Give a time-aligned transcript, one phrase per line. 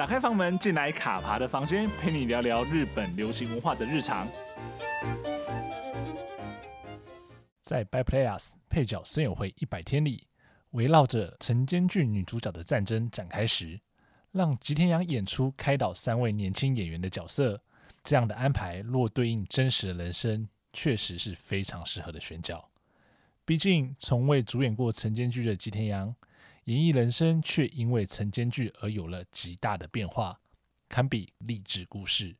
[0.00, 4.26] 打开房门，进来卡爬的房间，陪你聊聊日本流行文化的日常。
[7.60, 8.38] 在《By Players》
[8.70, 10.24] 配角森友会一百天里，
[10.70, 13.78] 围绕着晨间剧女主角的战争展开时，
[14.32, 17.60] 让吉田洋演出开导三位年轻演员的角色，
[18.02, 22.70] 这样的安排若对应真实的人生，确实是非常适合的选角。
[23.44, 26.16] 毕竟从未主演过晨间剧的吉田洋，
[26.64, 30.40] 演艺人生却因为晨间剧而有了极大的变化，
[30.88, 32.36] 堪比励志故事。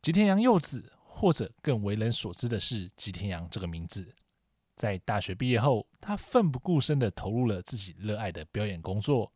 [0.00, 0.92] 吉田洋柚子。
[1.16, 4.12] 或者更为人所知的是吉田洋这个名字。
[4.74, 9.32] 在大学毕业后，他奋不顾身地投入了自己热爱的表演工作。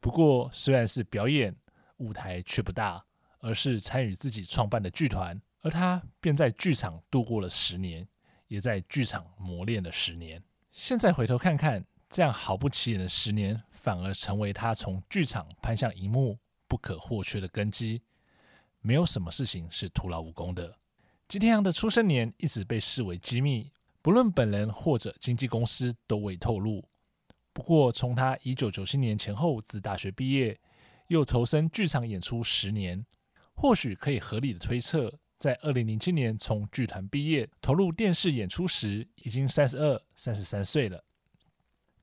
[0.00, 1.54] 不过，虽然是表演，
[1.98, 3.04] 舞台却不大，
[3.40, 5.38] 而是参与自己创办的剧团。
[5.60, 8.08] 而他便在剧场度过了十年，
[8.48, 10.42] 也在剧场磨练了十年。
[10.72, 16.38] 现在回头看看，这样毫不起眼的十年，反而成为他从剧场攀向荧幕
[16.68, 18.02] 不可或缺的根基。
[18.82, 20.74] 没有什么事情是徒劳无功的。
[21.26, 26.86] 吉田羊的出生年一直被视为机密，不论本人或者经纪公司都未透露。
[27.54, 30.60] 不过，从他一九九七年前后自大学毕业，
[31.06, 33.02] 又投身剧场演出十年，
[33.54, 41.02] 或许可以合理的推测，在二零零七年从剧团毕业投入电视演出时，已经三十二、三十三岁了。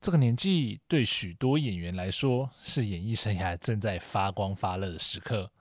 [0.00, 5.52] 这个年纪对许多演员来说是演艺生涯正在发光发热的时刻。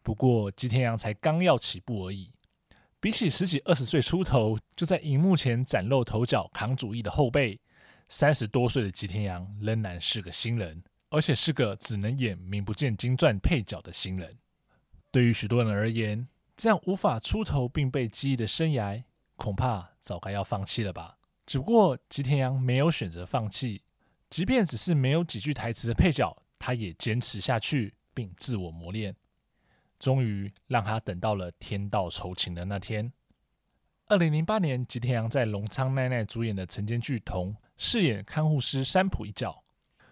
[0.00, 2.30] 不过，吉田洋才刚要起步而已。
[3.00, 7.58] 比起十几二十岁出头就在荧幕前崭露头角扛主意的后辈，
[8.08, 14.36] 三十多岁的吉田洋仍然是个新人，而且是个只能演名不见经传配角的新人。
[15.10, 19.02] 对于许多人而言，这样无法出头并被记忆的生涯，
[19.34, 21.16] 恐怕早该要放弃了吧。
[21.50, 23.82] 只不过吉田洋没有选择放弃，
[24.28, 29.16] 即便只是没有几句台词的配角，他也坚持下去并自我磨练。
[29.98, 33.12] 终于让他等到了天道酬勤的那天。
[34.06, 39.64] 二零零八年，吉田洋在荣仓奈奈主演的晨间剧《瞳》饰演看护师山浦一角。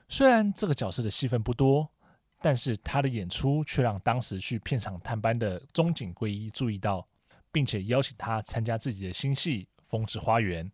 [0.08, 1.88] 虽然这个角色的戏份不多，
[2.40, 7.06] 但是他的演出却让当时去片场探班的中井贵一注意到，
[7.52, 10.66] 并且邀请他参加自己的新戏《风之花园》。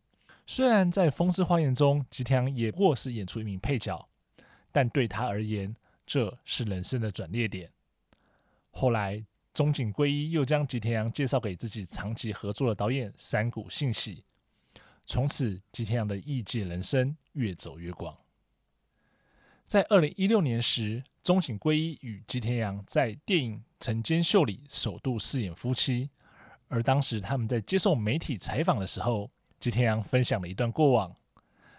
[0.46, 4.06] 虽然在《风之花园》中，吉田洋也不过是演出一名配角，
[4.70, 5.74] 但对他而言，
[6.06, 7.70] 这是人生的转捩点。
[8.70, 9.24] 后来，
[9.54, 14.24] 中井圭一又将吉田洋介绍给自己长期合作的导演山谷信喜，
[15.06, 18.14] 从此吉田洋的艺界人生越走越广。
[19.66, 26.10] 在二零一六年时，中井圭一与吉田洋在电影《晨间秀》里首度饰演夫妻，
[26.68, 29.30] 而当时他们在接受媒体采访的时候，
[29.64, 31.16] 吉田洋分享了一段过往。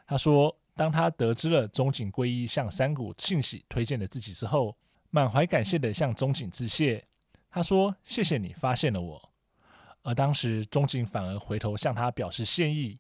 [0.08, 4.76] 他说，当他得知了中井圭一向山谷庆喜推荐了自己之后，
[5.12, 7.06] 满怀感谢地向中井致谢，
[7.52, 9.30] 他说：“谢谢你发现了我。”
[10.02, 13.00] 而当时中井反而回头向他表示谢意，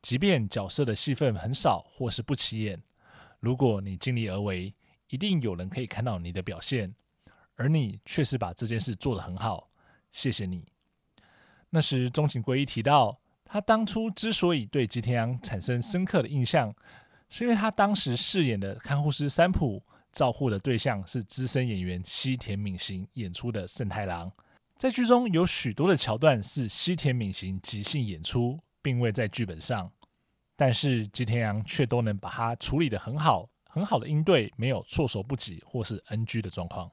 [0.00, 2.82] 即便角色的戏份很少或是不起眼，
[3.38, 4.74] 如果你尽力而为，
[5.10, 6.92] 一定有人可以看到你的表现，
[7.54, 9.68] 而你却是把这件事做得很好，
[10.10, 10.66] 谢谢你。
[11.70, 13.21] 那时中井圭一提到，
[13.52, 16.74] 他当初之所以对吉田洋产生深刻的印象，
[17.28, 19.82] 是因为他当时饰演的看护师三浦。
[20.10, 24.30] 照护的对象是资深演员西田敏行演出的胜太郎，
[24.76, 29.90] 在剧中有许多的桥段是西田敏行即兴演出，并未在剧本上，
[30.54, 36.90] 但是吉田洋却都能把它处理得很好，很好的应对，没有措手不及或是 NG 的状况。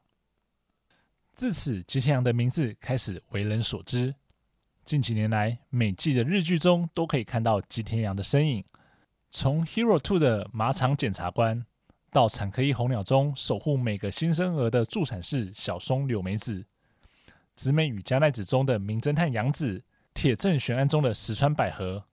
[1.34, 4.16] 自此，吉田洋的名字开始为人所知。
[4.90, 8.66] 近几年来，每季的日剧中都可以看到吉田羊的身影，
[9.30, 11.64] 从《Hero Two》的马场检察官。
[12.10, 16.66] 到产科医红鸟中守护每个新生儿的助产士小松柳美子，
[17.56, 19.84] 直美与加奈子中的名侦探杨子，
[20.16, 22.04] 铁证悬案中的石川百合，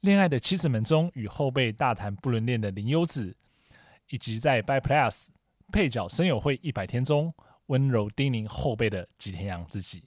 [0.00, 3.36] 恋爱的妻子们中与后辈大谈不伦恋的林优子，
[4.08, 5.10] 以及在《By Players》
[5.70, 7.32] 配角森友会一百天中
[7.66, 10.02] 温柔叮咛后辈的吉田羊自己，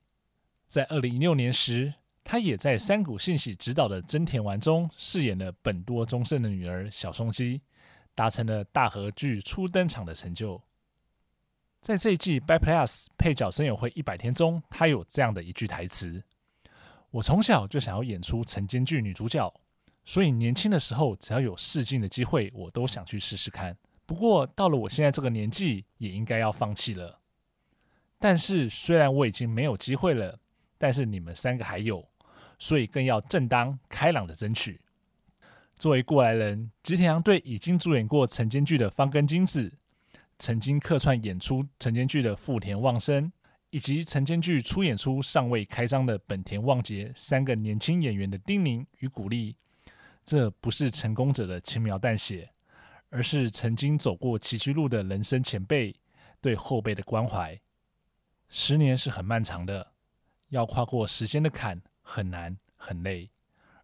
[0.76, 7.62] 在二零一六年时，他也在山谷信喜执导的《真田丸》中饰演了本多忠胜的女儿小松基。
[8.14, 10.62] 达成了大和剧初登场的成就。
[11.80, 12.88] 在这一季《By Plays》
[13.18, 16.22] 配角森友会一百天中，他有这样的一句台词
[17.12, 19.54] ：“我从小就想要演出晨间剧女主角，
[20.04, 23.78] 所以年轻的时候只要有试镜的机会，我都想去试试看。
[24.06, 27.22] 不过到了我现在这个年纪，也应该要放弃了。
[28.20, 30.38] 但是虽然我已经没有机会了，
[30.78, 32.06] 但是你们三个还有，
[32.60, 34.80] 所以更要正当开朗的争取。”
[35.78, 39.74] 作为过来人，吉田洋对已经主演过晨间剧的芳根京子、
[40.40, 43.30] 曾经客串演出晨间剧的富田望生，
[43.72, 49.58] 以及晨间剧出演出尚未开张的本田望杰三个年轻演员的叮咛与鼓励，
[50.24, 52.50] 这不是成功者的轻描淡写，
[53.10, 55.94] 而是曾经走过崎岖路的人生前辈
[56.40, 57.60] 对后辈的关怀。
[58.48, 59.92] 十年是很漫长的，
[60.50, 63.30] 要跨过时间的坎很难很累，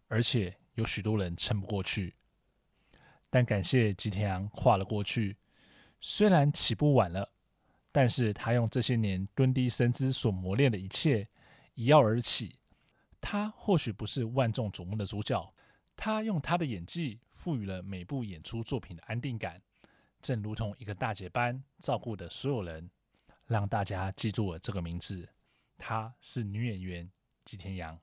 [0.08, 2.14] 而且有许多人撑不过去。
[3.28, 5.36] 但感谢吉田洋跨了过去。
[6.00, 7.30] 虽然起步晚了，
[7.90, 11.28] 但是他用这些年蹲低身姿所磨练的一切，
[11.74, 12.58] 一跃而起。
[13.20, 15.54] 他或许不是万众瞩目的主角，
[15.96, 19.62] 他用他的演技赋予了每部演出作品的安定感，
[20.20, 22.90] 正如同一个大姐般照顾的所有人，
[23.46, 25.28] 让大家记住了这个名字。
[25.78, 27.10] 她是女演员
[27.44, 28.00] 吉田洋。